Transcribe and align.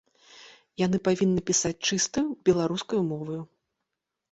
Яны 0.85 0.97
павінны 1.07 1.43
пісаць 1.51 1.85
чыстаю 1.91 2.25
беларускаю 2.51 3.01
моваю. 3.13 3.39